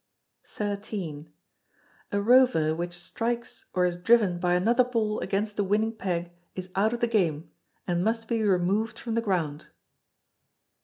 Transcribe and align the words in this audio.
xiii. 0.57 1.27
A 2.11 2.19
rover 2.19 2.73
which 2.73 2.93
strikes 2.97 3.65
or 3.75 3.85
is 3.85 3.95
driven 3.95 4.39
by 4.39 4.55
another 4.55 4.83
ball 4.83 5.19
against 5.19 5.57
the 5.57 5.63
winning 5.63 5.95
peg 5.95 6.31
is 6.55 6.71
out 6.75 6.91
of 6.91 7.01
the 7.01 7.07
game, 7.07 7.51
and 7.85 8.03
must 8.03 8.27
be 8.27 8.41
removed 8.41 8.97
from 8.97 9.13
the 9.13 9.21
ground. 9.21 9.67